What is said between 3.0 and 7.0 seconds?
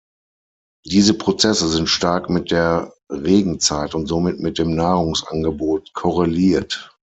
Regenzeit und somit mit dem Nahrungsangebot korreliert.